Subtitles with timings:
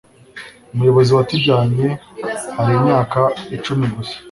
[0.73, 1.87] umuyobozi watujyanye
[2.55, 3.19] hari imyaka
[3.55, 4.15] icumi gusa